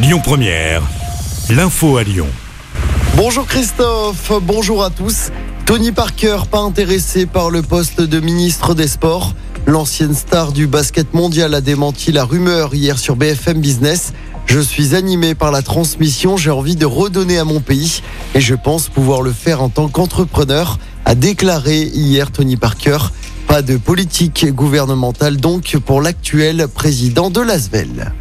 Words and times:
Lyon 0.00 0.20
Première, 0.22 0.82
l'info 1.50 1.96
à 1.96 2.04
Lyon. 2.04 2.28
Bonjour 3.16 3.48
Christophe, 3.48 4.30
bonjour 4.40 4.84
à 4.84 4.90
tous. 4.90 5.32
Tony 5.66 5.90
Parker, 5.90 6.42
pas 6.48 6.60
intéressé 6.60 7.26
par 7.26 7.50
le 7.50 7.62
poste 7.62 8.00
de 8.00 8.20
ministre 8.20 8.74
des 8.74 8.86
Sports. 8.86 9.34
L'ancienne 9.66 10.14
star 10.14 10.52
du 10.52 10.68
basket 10.68 11.14
mondial 11.14 11.52
a 11.52 11.60
démenti 11.60 12.12
la 12.12 12.22
rumeur 12.24 12.76
hier 12.76 12.96
sur 12.96 13.16
BFM 13.16 13.60
Business. 13.60 14.12
Je 14.46 14.60
suis 14.60 14.94
animé 14.94 15.34
par 15.34 15.50
la 15.50 15.62
transmission, 15.62 16.36
j'ai 16.36 16.52
envie 16.52 16.76
de 16.76 16.86
redonner 16.86 17.38
à 17.38 17.44
mon 17.44 17.58
pays 17.58 18.00
et 18.36 18.40
je 18.40 18.54
pense 18.54 18.88
pouvoir 18.88 19.20
le 19.22 19.32
faire 19.32 19.62
en 19.62 19.68
tant 19.68 19.88
qu'entrepreneur, 19.88 20.78
a 21.06 21.16
déclaré 21.16 21.82
hier 21.82 22.30
Tony 22.30 22.56
Parker. 22.56 22.98
Pas 23.48 23.62
de 23.62 23.76
politique 23.76 24.46
gouvernementale 24.54 25.38
donc 25.38 25.76
pour 25.84 26.00
l'actuel 26.00 26.68
président 26.68 27.30
de 27.30 27.40
l'ASVEL. 27.40 28.12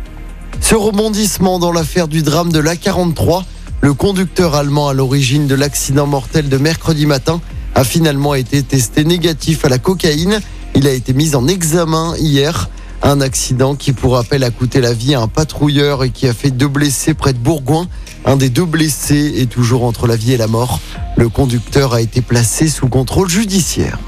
Ce 0.70 0.76
rebondissement 0.76 1.60
dans 1.60 1.72
l'affaire 1.72 2.10
du 2.10 2.24
drame 2.24 2.52
de 2.52 2.60
l'A43, 2.60 3.46
le 3.80 3.94
conducteur 3.94 4.54
allemand 4.54 4.90
à 4.90 4.94
l'origine 4.94 5.48
de 5.48 5.56
l'accident 5.56 6.08
mortel 6.08 6.50
de 6.50 6.58
mercredi 6.58 7.06
matin 7.06 7.40
a 7.74 7.86
finalement 7.86 8.36
été 8.36 8.62
testé 8.64 9.06
négatif 9.06 9.64
à 9.64 9.70
la 9.70 9.78
cocaïne. 9.78 10.42
Il 10.76 10.86
a 10.86 10.92
été 10.92 11.14
mis 11.14 11.36
en 11.36 11.48
examen 11.48 12.16
hier. 12.18 12.70
Un 13.02 13.22
accident 13.22 13.76
qui, 13.76 13.94
pour 13.94 14.16
rappel, 14.16 14.44
a 14.44 14.52
coûté 14.52 14.82
la 14.82 14.92
vie 14.92 15.16
à 15.16 15.22
un 15.22 15.30
patrouilleur 15.30 16.04
et 16.04 16.10
qui 16.10 16.28
a 16.28 16.34
fait 16.34 16.52
deux 16.52 16.68
blessés 16.68 17.14
près 17.14 17.32
de 17.32 17.40
Bourgoin. 17.40 17.88
Un 18.26 18.36
des 18.36 18.50
deux 18.50 18.66
blessés 18.66 19.36
est 19.38 19.50
toujours 19.50 19.86
entre 19.86 20.06
la 20.06 20.18
vie 20.18 20.34
et 20.34 20.38
la 20.38 20.48
mort. 20.48 20.82
Le 21.16 21.30
conducteur 21.30 21.94
a 21.94 22.02
été 22.02 22.20
placé 22.20 22.68
sous 22.68 22.90
contrôle 22.90 23.30
judiciaire. 23.30 24.00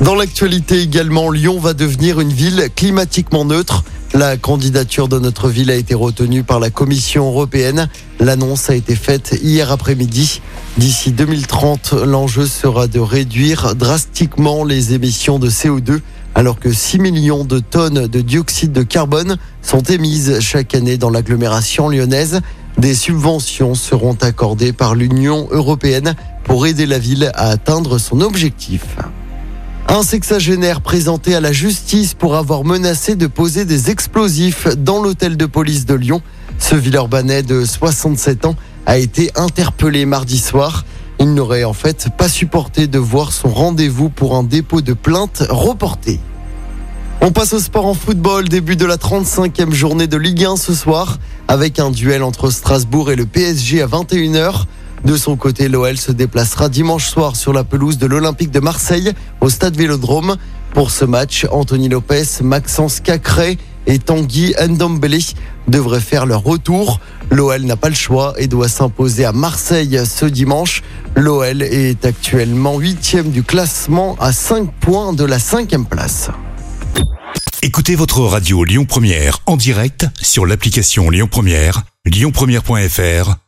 Dans 0.00 0.14
l'actualité 0.14 0.80
également, 0.80 1.28
Lyon 1.28 1.58
va 1.58 1.74
devenir 1.74 2.20
une 2.20 2.32
ville 2.32 2.68
climatiquement 2.76 3.44
neutre. 3.44 3.82
La 4.18 4.36
candidature 4.36 5.06
de 5.06 5.20
notre 5.20 5.48
ville 5.48 5.70
a 5.70 5.76
été 5.76 5.94
retenue 5.94 6.42
par 6.42 6.58
la 6.58 6.70
Commission 6.70 7.28
européenne. 7.28 7.88
L'annonce 8.18 8.68
a 8.68 8.74
été 8.74 8.96
faite 8.96 9.38
hier 9.44 9.70
après-midi. 9.70 10.40
D'ici 10.76 11.12
2030, 11.12 11.92
l'enjeu 12.04 12.44
sera 12.46 12.88
de 12.88 12.98
réduire 12.98 13.76
drastiquement 13.76 14.64
les 14.64 14.92
émissions 14.92 15.38
de 15.38 15.48
CO2 15.48 16.00
alors 16.34 16.58
que 16.58 16.72
6 16.72 16.98
millions 16.98 17.44
de 17.44 17.60
tonnes 17.60 18.08
de 18.08 18.20
dioxyde 18.20 18.72
de 18.72 18.82
carbone 18.82 19.36
sont 19.62 19.82
émises 19.82 20.40
chaque 20.40 20.74
année 20.74 20.96
dans 20.96 21.10
l'agglomération 21.10 21.88
lyonnaise. 21.88 22.40
Des 22.76 22.96
subventions 22.96 23.76
seront 23.76 24.16
accordées 24.20 24.72
par 24.72 24.96
l'Union 24.96 25.46
européenne 25.52 26.16
pour 26.42 26.66
aider 26.66 26.86
la 26.86 26.98
ville 26.98 27.30
à 27.36 27.50
atteindre 27.50 27.98
son 27.98 28.20
objectif. 28.20 28.82
Un 29.90 30.02
sexagénaire 30.02 30.82
présenté 30.82 31.34
à 31.34 31.40
la 31.40 31.50
justice 31.50 32.12
pour 32.12 32.36
avoir 32.36 32.62
menacé 32.62 33.16
de 33.16 33.26
poser 33.26 33.64
des 33.64 33.88
explosifs 33.88 34.68
dans 34.76 35.02
l'hôtel 35.02 35.38
de 35.38 35.46
police 35.46 35.86
de 35.86 35.94
Lyon. 35.94 36.20
Ce 36.58 36.74
Villeurbanais 36.74 37.42
de 37.42 37.64
67 37.64 38.44
ans 38.44 38.54
a 38.84 38.98
été 38.98 39.30
interpellé 39.34 40.04
mardi 40.04 40.38
soir. 40.38 40.84
Il 41.18 41.32
n'aurait 41.32 41.64
en 41.64 41.72
fait 41.72 42.08
pas 42.18 42.28
supporté 42.28 42.86
de 42.86 42.98
voir 42.98 43.32
son 43.32 43.48
rendez-vous 43.48 44.10
pour 44.10 44.36
un 44.36 44.42
dépôt 44.42 44.82
de 44.82 44.92
plainte 44.92 45.42
reporté. 45.48 46.20
On 47.22 47.32
passe 47.32 47.54
au 47.54 47.58
sport 47.58 47.86
en 47.86 47.94
football, 47.94 48.46
début 48.46 48.76
de 48.76 48.84
la 48.84 48.96
35e 48.96 49.72
journée 49.72 50.06
de 50.06 50.18
Ligue 50.18 50.44
1 50.44 50.56
ce 50.56 50.74
soir, 50.74 51.18
avec 51.48 51.78
un 51.78 51.90
duel 51.90 52.22
entre 52.22 52.50
Strasbourg 52.50 53.10
et 53.10 53.16
le 53.16 53.24
PSG 53.24 53.80
à 53.80 53.86
21h. 53.86 54.66
De 55.04 55.16
son 55.16 55.36
côté, 55.36 55.68
l'OL 55.68 55.96
se 55.96 56.12
déplacera 56.12 56.68
dimanche 56.68 57.08
soir 57.08 57.36
sur 57.36 57.52
la 57.52 57.64
pelouse 57.64 57.98
de 57.98 58.06
l'Olympique 58.06 58.50
de 58.50 58.60
Marseille 58.60 59.12
au 59.40 59.48
stade 59.48 59.76
Vélodrome. 59.76 60.36
Pour 60.74 60.90
ce 60.90 61.04
match, 61.04 61.46
Anthony 61.50 61.88
Lopez, 61.88 62.24
Maxence 62.42 63.00
Cacré 63.00 63.58
et 63.86 63.98
Tanguy 63.98 64.54
Ndombele 64.60 65.18
devraient 65.66 66.00
faire 66.00 66.26
leur 66.26 66.42
retour. 66.42 67.00
L'OL 67.30 67.62
n'a 67.62 67.76
pas 67.76 67.88
le 67.88 67.94
choix 67.94 68.34
et 68.38 68.48
doit 68.48 68.68
s'imposer 68.68 69.24
à 69.24 69.32
Marseille 69.32 70.00
ce 70.04 70.26
dimanche. 70.26 70.82
L'OL 71.16 71.62
est 71.62 72.04
actuellement 72.04 72.78
huitième 72.78 73.30
du 73.30 73.42
classement 73.42 74.16
à 74.20 74.32
5 74.32 74.70
points 74.80 75.12
de 75.12 75.24
la 75.24 75.38
cinquième 75.38 75.86
place. 75.86 76.30
Écoutez 77.62 77.96
votre 77.96 78.20
radio 78.20 78.62
Lyon 78.62 78.84
Première 78.84 79.38
en 79.46 79.56
direct 79.56 80.06
sur 80.20 80.46
l'application 80.46 81.10
Lyon 81.10 81.28
Première, 81.30 81.82
lyonpremière.fr 82.04 83.47